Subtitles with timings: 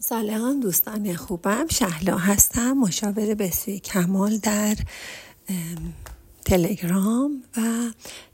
[0.00, 1.66] سلام دوستان خوبم.
[1.70, 2.72] شهلا هستم.
[2.72, 4.76] مشاور بسیار کمال در
[6.44, 7.60] تلگرام و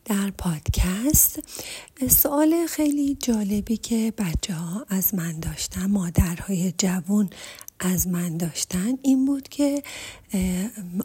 [0.04, 1.38] در پادکست.
[2.10, 7.30] سوال خیلی جالبی که بچه ها از من داشتن مادرهای جوون
[7.80, 9.82] از من داشتن این بود که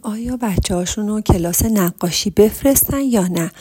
[0.01, 3.51] آیا بچه هاشون رو کلاس نقاشی بفرستن یا نه؟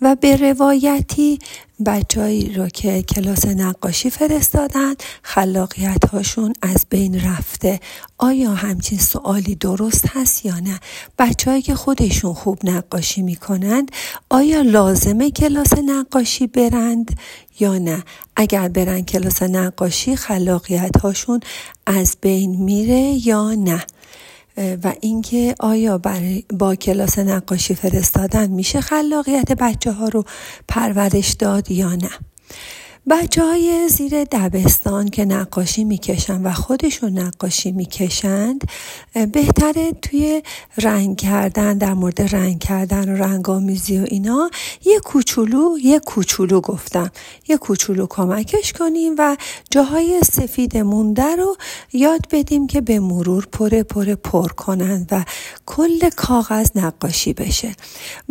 [0.00, 1.38] و به روایتی
[1.86, 7.80] بچههایی رو که کلاس نقاشی فرستادن خلاقیت هاشون از بین رفته.
[8.18, 10.80] آیا همچین سوالی درست هست یا نه؟
[11.18, 13.90] بچههایی که خودشون خوب نقاشی می‌کنند
[14.30, 17.20] آیا لازمه کلاس نقاشی برند
[17.60, 18.04] یا نه؟
[18.36, 21.40] اگر برن کلاس نقاشی خلاقیت هاشون
[21.86, 23.84] از بین میره یا نه؟
[24.56, 26.00] و اینکه آیا
[26.52, 30.24] با کلاس نقاشی فرستادن میشه خلاقیت بچه ها رو
[30.68, 32.10] پرورش داد یا نه؟
[33.10, 38.64] بچه های زیر دبستان که نقاشی می‌کشن و خودشون نقاشی می‌کشند
[39.32, 40.42] بهتره توی
[40.78, 44.50] رنگ کردن در مورد رنگ کردن و رنگ آمیزی و اینا
[44.84, 47.10] یه کوچولو یه کوچولو گفتم.
[47.48, 49.36] یه کوچولو کمکش کنیم و
[49.70, 51.56] جاهای سفید مونده رو
[51.92, 55.24] یاد بدیم که به مرور پر پر پر کنن و
[55.66, 57.74] کل کاغذ نقاشی بشه.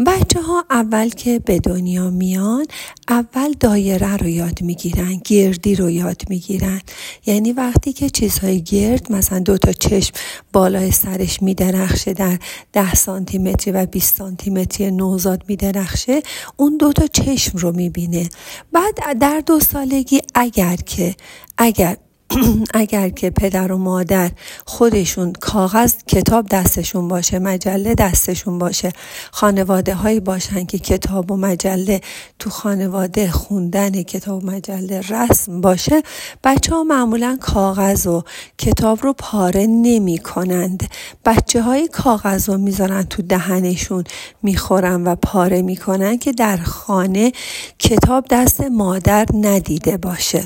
[0.06, 2.66] بچه ها اول که به دنیا میان
[3.10, 6.82] اول دایره رو یاد می‌گیرن گردی رو یاد می‌گیرن.
[7.26, 10.14] یعنی وقتی که چیزهای گرد مثلا دو تا چشم
[10.54, 12.40] بالای سرش میدرخشه در
[12.74, 16.22] ده سانتی متری و 20 سانتی متری نوزاد میدرخشه
[16.58, 18.30] اون دو تا چشم رو می‌بینه.
[18.72, 21.16] بعد در دو سالگی اگر که
[21.58, 21.98] اگر
[22.74, 24.32] اگر که پدر و مادر
[24.66, 28.94] خودشون کاغذ کتاب دستشون باشه مجله دستشون باشه
[29.32, 32.02] خانواده هایی باشن که کتاب و مجله
[32.40, 36.04] تو خانواده خوندن کتاب و مجله رسم باشه
[36.44, 38.24] بچه ها معمولا کاغذ و
[38.58, 40.90] کتاب رو پاره نمی کنند
[41.26, 44.04] بچه های کاغذ رو می‌ذارن تو دهنشون
[44.44, 47.32] می‌خورن و پاره می‌کنن که در خانه
[47.80, 50.44] کتاب دست مادر ندیده باشه.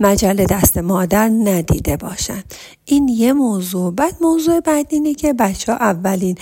[0.00, 2.42] مجله دست مادر ندیده باشن.
[2.84, 3.94] این یه موضوع.
[3.94, 6.38] بعد موضوع بعد اینه که بچه ها اولین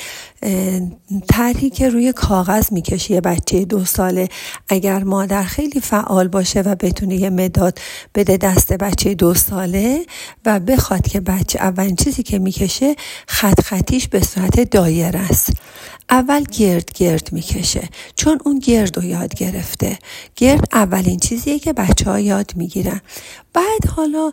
[1.29, 4.29] طرحی که روی کاغذ می‌کشه یه بچه دو ساله
[4.69, 7.79] اگر مادر خیلی فعال باشه و بتونه یه مداد
[8.15, 10.07] بده دست بچه دو ساله
[10.47, 12.97] و بخواد که بچه اولین چیزی که می‌کشه
[13.27, 15.53] خط خطیش به صورت دایره است.
[16.11, 17.89] اول گرد گرد می‌کشه.
[18.15, 19.99] چون اون گرد رو یاد گرفته.
[20.37, 23.01] گرد اولین چیزیه که بچه ها یاد می‌گیرن.
[23.57, 24.33] بعد حالا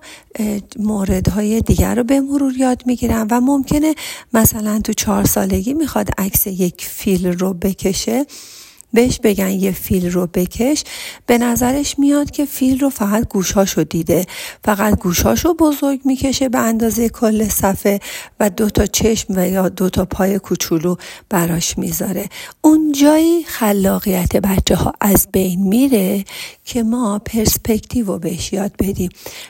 [0.80, 3.96] موردهای دیگر رو به مرور یاد می‌گیرن و ممکنه
[4.34, 8.26] مثلا تو چهار سالگی می‌خواد عکس یک فیل رو بکشه
[8.94, 10.84] بهش بگن یه فیل رو بکش
[11.26, 14.26] به نظرش میاد که فیل رو فقط گوشاشو دیده.
[14.64, 18.00] فقط گوشاشو بزرگ می‌کشه به اندازه کل صفحه
[18.40, 20.96] و دو تا چشم و یا دو تا پای کوچولو
[21.30, 22.30] براش می‌ذاره.
[22.62, 26.26] اون جایی خلاقیت بچه ها از بین میره
[26.66, 29.10] که ما پرسپکتیو رو بهش یاد بدیم.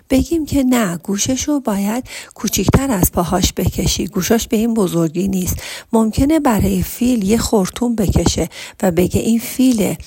[0.09, 2.03] بگیم که نه گوشش رو باید
[2.35, 4.07] کوچیکتر از پاهاش بکشی.
[4.07, 5.55] گوشاش به این بزرگی نیست.
[5.93, 8.49] ممکنه برای فیل یه خورتون بکشه
[8.83, 9.97] و بگه این فیله.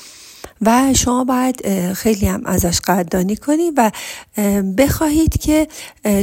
[0.60, 3.90] و شما باید خیلی هم ازش قدردانی کنید و
[4.78, 5.68] بخواهید که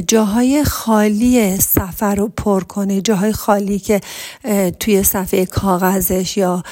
[0.08, 4.02] جاهای خالی سفر رو پر کنه جاهای خالی که
[4.80, 6.64] توی صفحه کاغذش یا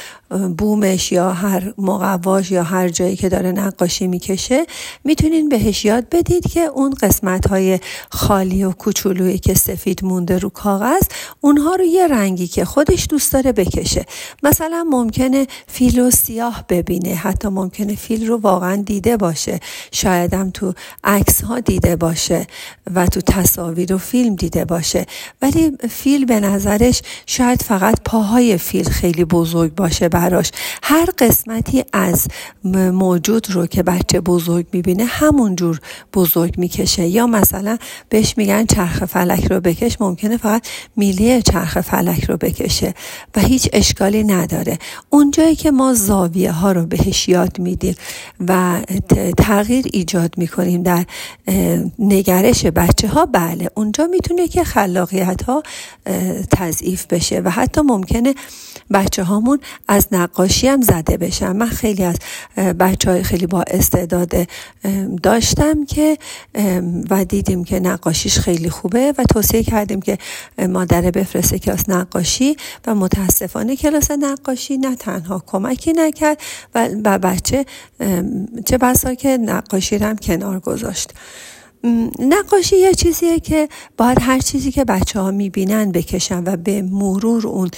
[0.58, 4.66] بومش یا هر مقواش یا هر جایی که داره نقاشی می‌کشه
[5.04, 10.50] می‌تونین بهش یاد بدید که اون قسمت های خالی و کوچولویی که سفید مونده رو
[10.50, 11.02] کاغذ
[11.42, 14.06] اونها رو یه رنگی که خودش دوست داره بکشه.
[14.44, 19.60] مثلا ممکنه فیل و سیاه ببینه حتی ممکنه فیل رو واقعا دیده باشه.
[19.92, 22.48] شایدم تو عکس ها دیده باشه
[22.96, 25.06] و تو تصاویر و فیلم دیده باشه.
[25.42, 30.52] ولی فیل به نظرش شاید فقط پاهای فیل خیلی بزرگ باشه براش.
[30.84, 32.28] هر قسمتی از
[32.94, 35.80] موجود رو که بچه بزرگ می‌بینه همون جور
[36.14, 37.08] بزرگ می‌کشه.
[37.08, 37.78] یا مثلا
[38.10, 42.94] بهش میگن چرخ فلک رو بکش ممکنه فقط میلی چرخ فلک رو بکشه
[43.36, 44.78] و هیچ اشکالی نداره.
[45.10, 47.96] اونجایی که ما زاویه ها رو بهش یاد میدیم
[48.48, 48.82] و
[49.38, 51.06] تغییر ایجاد می‌کنیم در
[52.00, 55.64] نگرش بچه ها بله اونجا می‌تونه که خلاقیت ها
[56.52, 58.36] تضعیف بشه و حتی ممکنه
[58.94, 61.52] بچه هامون از نقاشی هم زده بشن.
[61.52, 62.16] من خیلی از
[62.58, 64.48] بچه های خیلی با استعداد
[65.24, 66.18] داشتم که
[67.10, 70.18] و دیدیم که نقاشیش خیلی خوبه و توصیه کردیم که
[70.58, 72.58] مادر بفرسته کلاس نقاشی
[72.88, 76.42] و متاسفانه کلاس نقاشی نه تنها کمکی نکرد
[76.76, 77.66] و بچه
[78.66, 81.14] چه بسا که نقاشی رو هم کنار گذاشت.
[82.20, 87.48] نقاشی یه چیزیه که باید هر چیزی که بچه ها می‌بینن بکشن و به مرور
[87.48, 87.72] اون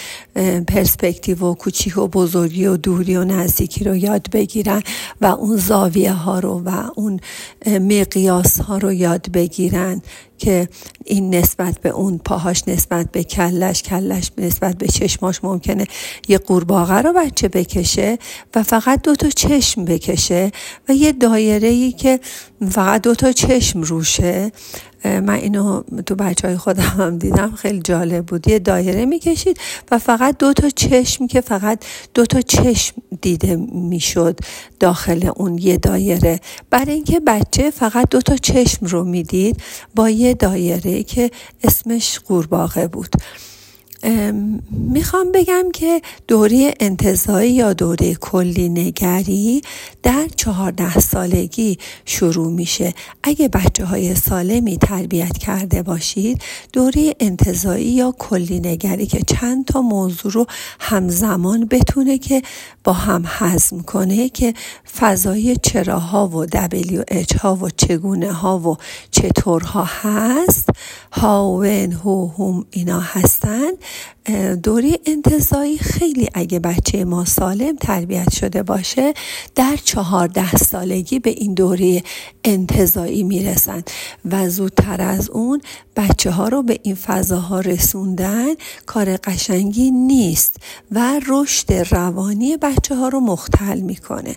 [0.67, 4.83] پرسپکتیو و کوچیک و بزرگی و دوری و نزدیکی رو یاد بگیرن
[5.21, 7.19] و اون زاویه ها رو و اون
[7.65, 10.01] مقیاس ها رو یاد بگیرن
[10.37, 10.69] که
[11.05, 15.87] این نسبت به اون پاهاش نسبت به کلش کلش نسبت به چشماش ممکنه
[16.27, 18.17] یه قورباغه رو بچه بکشه
[18.55, 20.51] و فقط دو تا چشم بکشه
[20.89, 22.19] و یه دایره ای که
[22.71, 24.51] فقط دو تا چشم روشه.
[25.05, 28.47] من اینو تو بچه های خودم هم دیدم خیلی جالب بود.
[28.47, 29.57] یه دایره می‌کشید
[29.91, 34.39] و فقط دو تا چشم که فقط دو تا چشم دیده می‌شد
[34.79, 36.39] داخل اون یه دایره.
[36.69, 39.61] برای اینکه بچه فقط دو تا چشم رو می‌دید
[39.95, 41.31] با یه دایره که
[41.63, 43.15] اسمش قورباغه بود.
[44.71, 49.61] می‌خوام بگم که دوره انتظایی یا دوره کلی نگری
[50.03, 52.93] در چهارده سالگی شروع میشه.
[53.23, 56.41] اگه بچه های سالمی تربیت کرده باشید
[56.73, 60.45] دوره انتظایی یا کلی نگری که چند تا موضوع رو
[60.79, 62.41] همزمان بتونه که
[62.83, 64.53] با هم هضم کنه که
[64.99, 68.77] فضای چراها و دبلیو اچ ها و چگونه ها و
[69.11, 70.69] چطورها هست.
[71.13, 73.71] ها ون هو هم اینا هستن.
[74.63, 79.13] دوره انتظایی خیلی اگه بچه ما سالم تربیت شده باشه
[79.55, 82.03] در چهارده سالگی به این دوره
[82.43, 83.83] انتظایی می‌رسن
[84.31, 85.61] و زودتر از اون
[85.95, 88.53] بچه ها رو به این فضاها رسوندن
[88.85, 90.55] کار قشنگی نیست
[90.91, 94.35] و رشد روانی بچه ها رو مختل می‌کنه.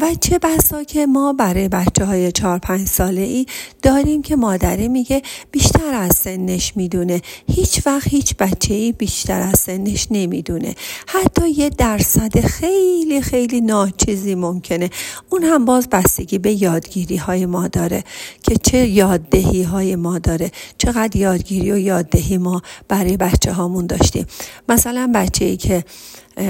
[0.00, 3.46] و چه بسا که ما برای بچه های چهار پنج ساله ای
[3.82, 7.22] داریم که مادره میگه بیشتر از سنش می‌دونه.
[7.52, 10.74] هیچ وقت هیچ بچه ای بیشتر از سنش نمی‌دونه.
[11.06, 14.90] حتی یه درصد خیلی خیلی ناچیزی ممکنه.
[15.30, 18.04] اون هم باز بستگی به یادگیری های ما داره
[18.42, 20.50] که چه یاددهی های ما داره.
[20.78, 24.26] چقدر یادگیری و یاددهی ما برای بچه هامون داشتیم.
[24.68, 25.84] مثلا بچه ای که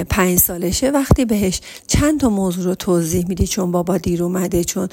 [0.09, 4.89] پنج سالشه وقتی بهش چند تا موضوع رو توضیح میدی چون بابا دیر اومده چون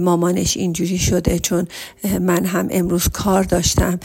[0.00, 1.68] مامانش اینجوری شده چون
[2.20, 4.00] من هم امروز کار داشتم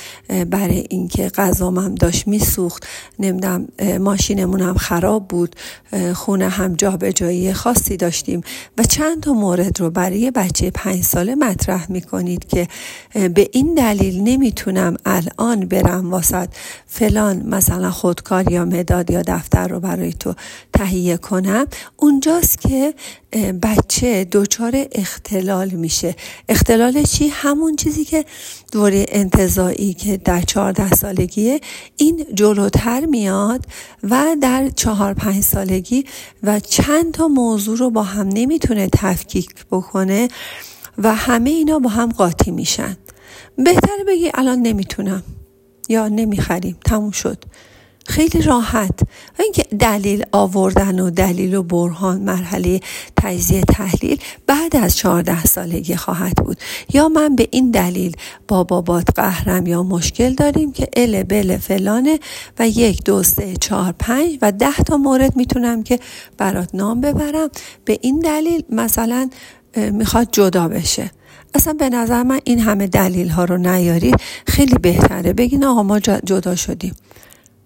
[0.50, 2.88] برای اینکه غذامم داشت میسوخت
[3.20, 3.68] نمی‌دونم
[4.00, 5.56] ماشینمون هم خراب بود
[6.14, 8.42] خونه هم جابجایی خاصی داشتیم
[8.78, 12.68] و چند تا مورد رو برای بچه پنج ساله مطرح می‌کنید که
[13.14, 16.50] به این دلیل نمی‌تونم الان برم واسط
[16.88, 20.33] فلان مثلا خودکار یا مداد یا دفتر رو برای تو
[20.74, 21.68] تهیه کنم.
[21.98, 22.94] اونجاست که
[23.64, 26.16] بچه دچار اختلال میشه.
[26.50, 28.26] اختلال چی؟ همون چیزی که
[28.72, 31.62] دوره انتظایی که در چهارده سالگیه
[31.98, 33.66] این جلوتر میاد
[34.04, 36.06] و در چهار پنج سالگی
[36.44, 40.28] و چند تا موضوع رو با هم نمی‌تونه تفکیک بکنه
[40.98, 42.98] و همه اینا با هم قاطی میشن.
[43.58, 45.24] بهتر بگی الان نمی‌تونم
[45.90, 46.78] یا نمی‌خریم.
[46.86, 47.44] تموم شد.
[48.06, 49.00] خیلی راحت.
[49.40, 52.80] و اینکه دلیل آوردن و دلیل و برهان مرحله
[53.18, 56.58] تجزیه تحلیل بعد از چهارده سالگی خواهد بود.
[56.94, 58.16] یا من به این دلیل
[58.48, 62.20] با بابات قهرم یا مشکل داریم که ال بل فلانه
[62.60, 66.00] و یک دو سه چهار پنج و ده تا مورد می‌تونم که
[66.38, 67.50] برات نام ببرم.
[67.86, 69.30] به این دلیل مثلا
[69.76, 71.12] می‌خواد جدا بشه.
[71.56, 74.16] اصلا به نظر من این همه دلیل ها رو نیارید.
[74.48, 75.34] خیلی بهتره.
[75.34, 76.96] بگین آقا ما جدا شدیم.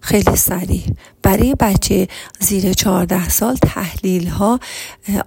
[0.07, 0.83] خیلی سریع.
[1.23, 2.07] برای بچه
[2.39, 4.59] زیر 14 سال تحلیل ها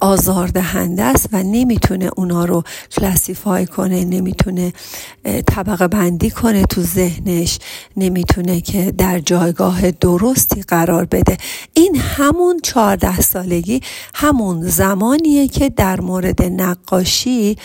[0.00, 4.72] آزاردهنده است و نمی‌تونه اونا رو کلاسیفای کنه نمی‌تونه
[5.46, 7.58] طبقه بندی کنه تو ذهنش
[7.96, 11.36] نمی‌تونه که در جایگاه درستی قرار بده.
[11.74, 13.80] این همون 14 سالگی
[14.14, 17.56] همون زمانیه که در مورد نقاشی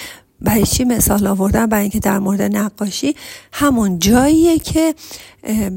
[0.41, 3.15] برای چی مثال آوردم؟ برای اینکه در مورد نقاشی
[3.51, 4.95] همون جاییه که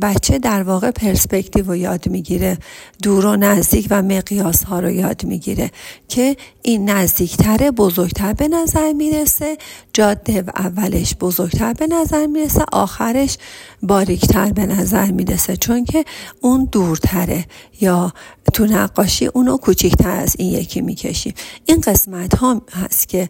[0.03, 2.59] بچه در واقع پرسپکتیو رو یاد می‌گیره
[3.03, 5.71] دور و نزدیک و مقیاس ها رو یاد می‌گیره
[6.09, 9.59] که این نزدیکتره بزرگتر به نظر می‌رسه
[9.93, 13.39] جاده اولش بزرگتر به نظر می‌رسه آخرش
[13.83, 16.05] باریکتر به نظر می‌رسه چون که
[16.41, 17.45] اون دورتره
[17.81, 18.13] یا
[18.55, 21.35] تو نقاشی اونو کوچیکتر از این یکی می‌کشیم.
[21.65, 23.29] این قسمت ها هست که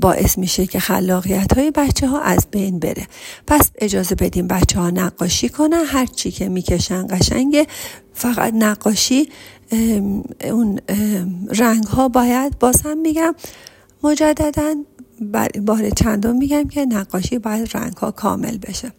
[0.00, 3.06] باعث میشه که خلاقیت های بچه ها از بین بره.
[3.46, 5.84] پس اجازه بدیم بچه ها نقاشی کنن.
[5.86, 7.66] هر چی که می‌کشن قشنگه.
[8.14, 9.28] فقط نقاشی
[10.44, 10.80] اون
[11.48, 13.34] رنگ ها باید باز هم میگم
[14.02, 14.74] مجددا
[15.62, 18.92] بار چندم میگم که نقاشی باید رنگ ها کامل بشه.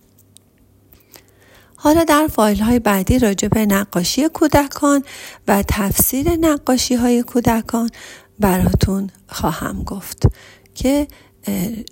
[1.84, 5.04] حالا در فایل های بعدی راجع به نقاشی کودکان
[5.48, 7.90] و تفسیر نقاشی های کودکان
[8.40, 10.28] براتون خواهم گفت
[10.76, 11.08] که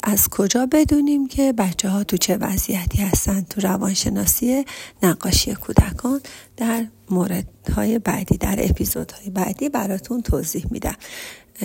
[0.04, 4.66] از کجا بدونیم که بچه ها تو چه وضعیتی هستن تو روانشناسی
[5.04, 6.22] نقاشی کودکان؟
[6.58, 10.96] در موردهای بعدی در اپیزودهای بعدی براتون توضیح میدم.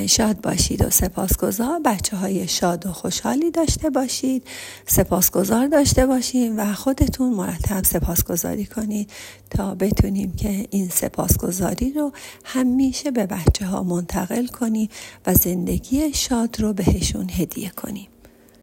[0.09, 4.43] شاد باشید و سپاسگزار بچه های شاد و خوشحالی داشته باشید.
[4.87, 9.11] سپاسگزار داشته باشید و خودتون مرتب سپاسگزاری کنید
[9.51, 12.13] تا بتونیم که این سپاسگزاری رو
[12.45, 14.89] همیشه به بچه ها منتقل کنیم
[15.27, 18.14] و زندگی شاد رو بهشون هدیه کنیم.